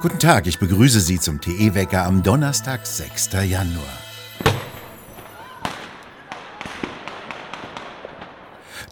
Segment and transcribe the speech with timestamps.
[0.00, 3.32] Guten Tag, ich begrüße Sie zum TE-Wecker am Donnerstag, 6.
[3.44, 3.84] Januar.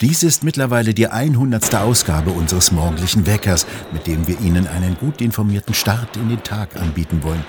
[0.02, 1.74] Dies ist mittlerweile die 100.
[1.76, 6.76] Ausgabe unseres morgendlichen Weckers, mit dem wir Ihnen einen gut informierten Start in den Tag
[6.76, 7.42] anbieten wollen.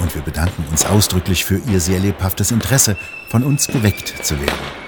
[0.00, 2.96] Und wir bedanken uns ausdrücklich für Ihr sehr lebhaftes Interesse,
[3.30, 4.83] von uns geweckt zu werden.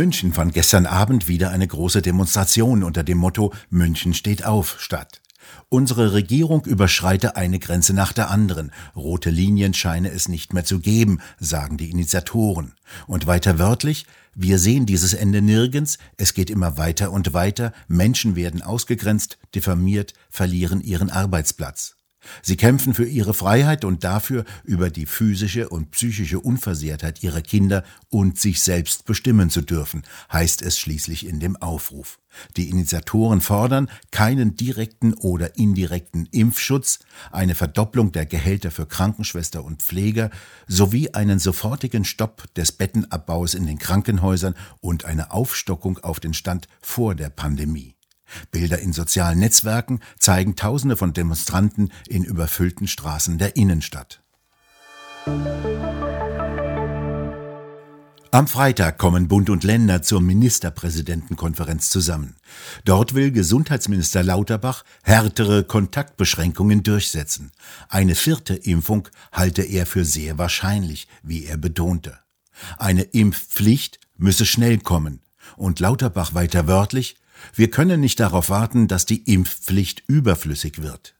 [0.00, 5.20] München fand gestern Abend wieder eine große Demonstration unter dem Motto München steht auf statt.
[5.70, 8.70] Unsere Regierung überschreite eine Grenze nach der anderen.
[8.94, 12.74] Rote Linien scheine es nicht mehr zu geben, sagen die Initiatoren.
[13.08, 18.36] Und weiter wörtlich, wir sehen dieses Ende nirgends, es geht immer weiter und weiter, Menschen
[18.36, 21.97] werden ausgegrenzt, diffamiert, verlieren ihren Arbeitsplatz.
[22.42, 27.84] Sie kämpfen für ihre Freiheit und dafür, über die physische und psychische Unversehrtheit ihrer Kinder
[28.08, 32.18] und sich selbst bestimmen zu dürfen, heißt es schließlich in dem Aufruf.
[32.56, 36.98] Die Initiatoren fordern keinen direkten oder indirekten Impfschutz,
[37.30, 40.30] eine Verdopplung der Gehälter für Krankenschwester und Pfleger
[40.66, 46.68] sowie einen sofortigen Stopp des Bettenabbaus in den Krankenhäusern und eine Aufstockung auf den Stand
[46.80, 47.97] vor der Pandemie.
[48.50, 54.20] Bilder in sozialen Netzwerken zeigen Tausende von Demonstranten in überfüllten Straßen der Innenstadt.
[58.30, 62.36] Am Freitag kommen Bund und Länder zur Ministerpräsidentenkonferenz zusammen.
[62.84, 67.52] Dort will Gesundheitsminister Lauterbach härtere Kontaktbeschränkungen durchsetzen.
[67.88, 72.18] Eine vierte Impfung halte er für sehr wahrscheinlich, wie er betonte.
[72.76, 75.22] Eine Impfpflicht müsse schnell kommen.
[75.56, 77.16] Und Lauterbach weiter wörtlich,
[77.54, 81.14] wir können nicht darauf warten, dass die Impfpflicht überflüssig wird.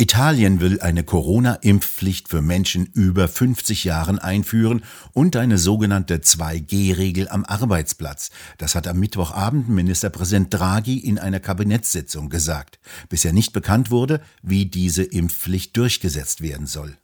[0.00, 4.82] Italien will eine Corona-Impfpflicht für Menschen über 50 Jahren einführen
[5.12, 8.30] und eine sogenannte 2G-Regel am Arbeitsplatz.
[8.56, 12.80] Das hat am Mittwochabend Ministerpräsident Draghi in einer Kabinettssitzung gesagt.
[13.10, 16.96] Bisher nicht bekannt wurde, wie diese Impfpflicht durchgesetzt werden soll.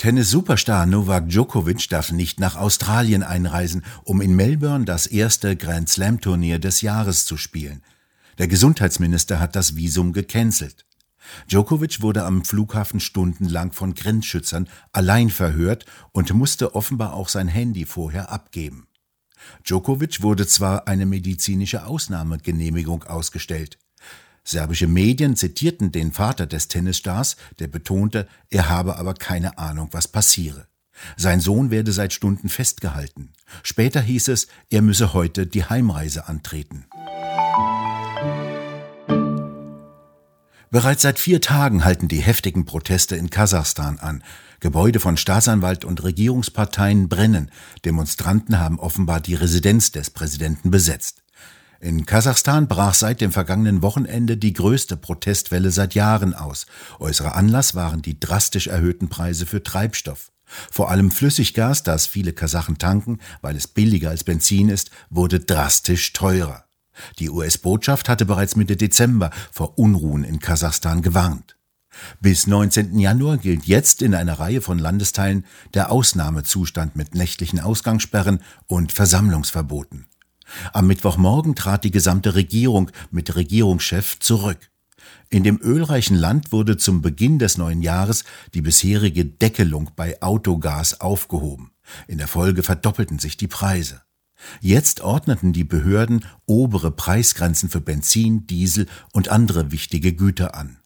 [0.00, 6.58] Tennis-Superstar Novak Djokovic darf nicht nach Australien einreisen, um in Melbourne das erste Grand Slam-Turnier
[6.58, 7.82] des Jahres zu spielen.
[8.38, 10.86] Der Gesundheitsminister hat das Visum gecancelt.
[11.50, 17.84] Djokovic wurde am Flughafen stundenlang von Grenzschützern allein verhört und musste offenbar auch sein Handy
[17.84, 18.86] vorher abgeben.
[19.64, 23.76] Djokovic wurde zwar eine medizinische Ausnahmegenehmigung ausgestellt.
[24.44, 30.08] Serbische Medien zitierten den Vater des Tennisstars, der betonte, er habe aber keine Ahnung, was
[30.08, 30.66] passiere.
[31.16, 33.32] Sein Sohn werde seit Stunden festgehalten.
[33.62, 36.86] Später hieß es, er müsse heute die Heimreise antreten.
[40.72, 44.22] Bereits seit vier Tagen halten die heftigen Proteste in Kasachstan an.
[44.60, 47.50] Gebäude von Staatsanwalt und Regierungsparteien brennen.
[47.84, 51.22] Demonstranten haben offenbar die Residenz des Präsidenten besetzt.
[51.82, 56.66] In Kasachstan brach seit dem vergangenen Wochenende die größte Protestwelle seit Jahren aus.
[56.98, 60.30] Äußerer Anlass waren die drastisch erhöhten Preise für Treibstoff.
[60.44, 66.12] Vor allem Flüssiggas, das viele Kasachen tanken, weil es billiger als Benzin ist, wurde drastisch
[66.12, 66.64] teurer.
[67.18, 71.56] Die US-Botschaft hatte bereits Mitte Dezember vor Unruhen in Kasachstan gewarnt.
[72.20, 72.98] Bis 19.
[72.98, 80.06] Januar gilt jetzt in einer Reihe von Landesteilen der Ausnahmezustand mit nächtlichen Ausgangssperren und Versammlungsverboten.
[80.72, 84.70] Am Mittwochmorgen trat die gesamte Regierung mit Regierungschef zurück.
[85.28, 88.24] In dem ölreichen Land wurde zum Beginn des neuen Jahres
[88.54, 91.70] die bisherige Deckelung bei Autogas aufgehoben.
[92.06, 94.02] In der Folge verdoppelten sich die Preise.
[94.60, 100.79] Jetzt ordneten die Behörden obere Preisgrenzen für Benzin, Diesel und andere wichtige Güter an.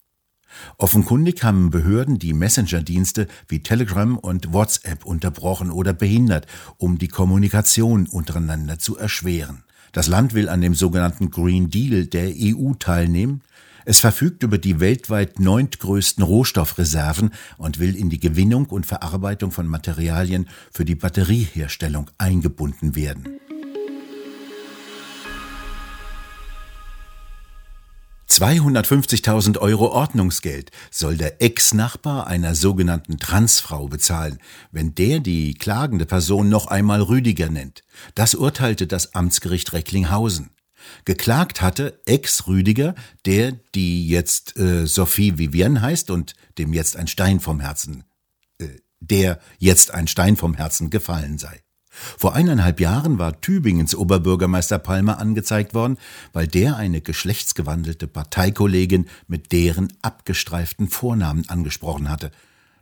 [0.78, 6.46] Offenkundig haben Behörden die Messenger-Dienste wie Telegram und WhatsApp unterbrochen oder behindert,
[6.78, 9.64] um die Kommunikation untereinander zu erschweren.
[9.92, 13.42] Das Land will an dem sogenannten Green Deal der EU teilnehmen.
[13.84, 19.68] Es verfügt über die weltweit neuntgrößten Rohstoffreserven und will in die Gewinnung und Verarbeitung von
[19.68, 23.38] Materialien für die Batterieherstellung eingebunden werden.
[28.28, 34.38] 250.000 Euro Ordnungsgeld soll der Ex-Nachbar einer sogenannten Transfrau bezahlen,
[34.72, 37.82] wenn der die klagende Person noch einmal Rüdiger nennt.
[38.14, 40.50] Das urteilte das Amtsgericht Recklinghausen.
[41.04, 42.94] Geklagt hatte Ex-Rüdiger,
[43.24, 48.04] der die jetzt äh, Sophie Vivienne heißt und dem jetzt ein Stein vom Herzen,
[48.58, 48.68] äh,
[49.00, 51.63] der jetzt ein Stein vom Herzen gefallen sei.
[52.18, 55.98] Vor eineinhalb Jahren war Tübingens Oberbürgermeister Palmer angezeigt worden,
[56.32, 62.30] weil der eine geschlechtsgewandelte Parteikollegin mit deren abgestreiften Vornamen angesprochen hatte.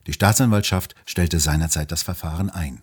[0.06, 2.80] Die Staatsanwaltschaft stellte seinerzeit das Verfahren ein.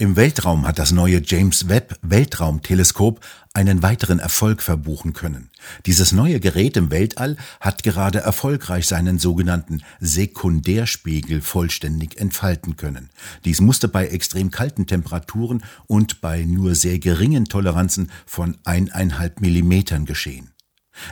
[0.00, 3.18] Im Weltraum hat das neue James Webb Weltraumteleskop
[3.52, 5.50] einen weiteren Erfolg verbuchen können.
[5.86, 13.10] Dieses neue Gerät im Weltall hat gerade erfolgreich seinen sogenannten Sekundärspiegel vollständig entfalten können.
[13.44, 20.04] Dies musste bei extrem kalten Temperaturen und bei nur sehr geringen Toleranzen von eineinhalb Millimetern
[20.04, 20.52] geschehen.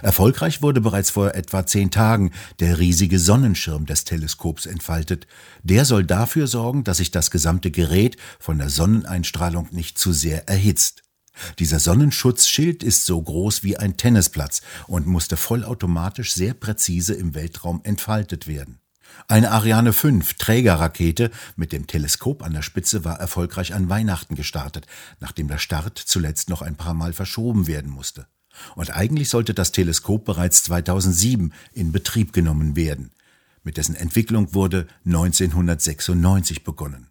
[0.02, 2.30] Erfolgreich wurde bereits vor etwa zehn Tagen
[2.60, 5.26] der riesige Sonnenschirm des Teleskops entfaltet.
[5.62, 10.48] Der soll dafür sorgen, dass sich das gesamte Gerät von der Sonneneinstrahlung nicht zu sehr
[10.48, 11.02] erhitzt.
[11.58, 17.80] Dieser Sonnenschutzschild ist so groß wie ein Tennisplatz und musste vollautomatisch sehr präzise im Weltraum
[17.84, 18.80] entfaltet werden.
[19.28, 24.86] Eine Ariane 5 Trägerrakete mit dem Teleskop an der Spitze war erfolgreich an Weihnachten gestartet,
[25.20, 28.26] nachdem der Start zuletzt noch ein paar Mal verschoben werden musste.
[28.74, 33.10] Und eigentlich sollte das Teleskop bereits 2007 in Betrieb genommen werden.
[33.62, 37.08] Mit dessen Entwicklung wurde 1996 begonnen.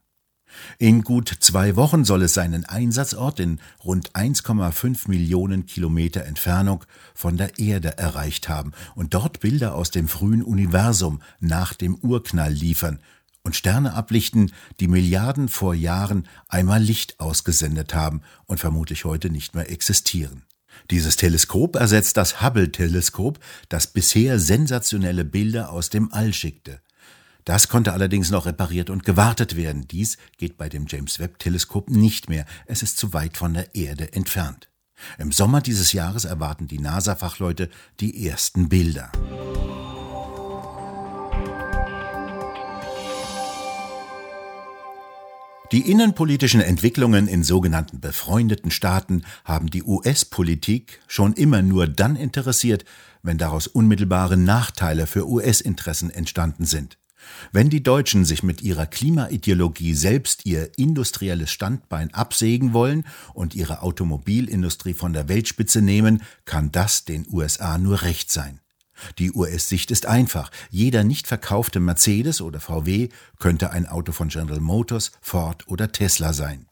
[0.77, 7.38] In gut zwei Wochen soll es seinen Einsatzort in rund 1,5 Millionen Kilometer Entfernung von
[7.38, 13.00] der Erde erreicht haben und dort Bilder aus dem frühen Universum nach dem Urknall liefern
[13.44, 19.56] und Sterne ablichten, die Milliarden vor Jahren einmal Licht ausgesendet haben und vermutlich heute nicht
[19.56, 20.44] mehr existieren.
[20.92, 23.39] Dieses Teleskop ersetzt das Hubble-Teleskop,
[23.69, 26.81] das bisher sensationelle Bilder aus dem All schickte.
[27.45, 29.88] Das konnte allerdings noch repariert und gewartet werden.
[29.88, 32.45] Dies geht bei dem James Webb-Teleskop nicht mehr.
[32.66, 34.69] Es ist zu weit von der Erde entfernt.
[35.18, 37.69] Im Sommer dieses Jahres erwarten die NASA-Fachleute
[38.00, 39.12] die ersten Bilder.
[45.72, 52.86] Die innenpolitischen Entwicklungen in sogenannten befreundeten Staaten haben die US-Politik schon immer nur dann interessiert,
[53.24, 57.00] wenn daraus unmittelbare Nachteile für US-Interessen entstanden sind.
[57.52, 63.04] Wenn die Deutschen sich mit ihrer Klimaideologie selbst ihr industrielles Standbein absägen wollen
[63.34, 68.60] und ihre Automobilindustrie von der Weltspitze nehmen, kann das den USA nur recht sein.
[69.19, 70.51] Die US-Sicht ist einfach.
[70.69, 73.09] Jeder nicht verkaufte Mercedes oder VW
[73.39, 76.68] könnte ein Auto von General Motors, Ford oder Tesla sein.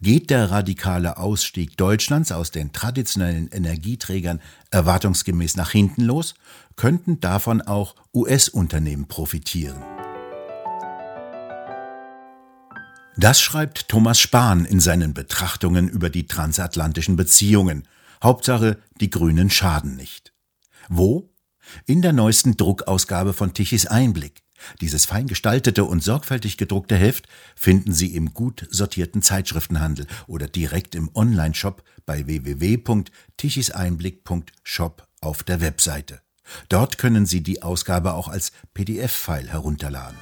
[0.00, 4.40] Geht der radikale Ausstieg Deutschlands aus den traditionellen Energieträgern
[4.70, 6.34] erwartungsgemäß nach hinten los,
[6.76, 9.82] könnten davon auch US-Unternehmen profitieren.
[13.18, 17.88] Das schreibt Thomas Spahn in seinen Betrachtungen über die transatlantischen Beziehungen.
[18.22, 20.34] Hauptsache, die Grünen schaden nicht.
[20.88, 21.30] Wo?
[21.86, 24.42] In der neuesten Druckausgabe von Tichys Einblick.
[24.80, 30.94] Dieses fein gestaltete und sorgfältig gedruckte Heft finden Sie im gut sortierten Zeitschriftenhandel oder direkt
[30.94, 36.20] im Onlineshop bei www.tichiseinblick.shop auf der Webseite.
[36.68, 40.16] Dort können Sie die Ausgabe auch als PDF-File herunterladen.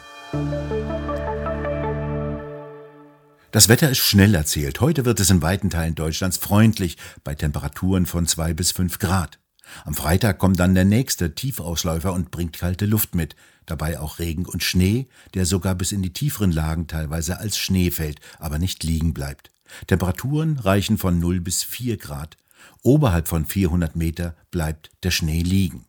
[3.50, 4.81] Das Wetter ist schnell erzählt.
[4.81, 9.38] Heute wird es in weiten Teilen Deutschlands freundlich bei Temperaturen von zwei bis fünf Grad.
[9.85, 14.47] Am Freitag kommt dann der nächste Tiefausläufer und bringt kalte Luft mit, dabei auch Regen
[14.47, 18.85] und Schnee, der sogar bis in die tieferen Lagen teilweise als Schnee fällt, aber nicht
[18.85, 19.51] liegen bleibt.
[19.87, 22.37] Temperaturen reichen von 0 bis 4 Grad.
[22.83, 25.87] Oberhalb von 400 Meter bleibt der Schnee liegen.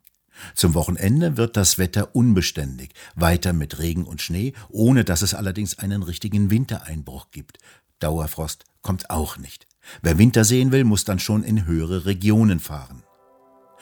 [0.53, 5.79] Zum Wochenende wird das Wetter unbeständig, weiter mit Regen und Schnee, ohne dass es allerdings
[5.79, 7.59] einen richtigen Wintereinbruch gibt.
[7.99, 9.67] Dauerfrost kommt auch nicht.
[10.01, 13.03] Wer Winter sehen will, muss dann schon in höhere Regionen fahren.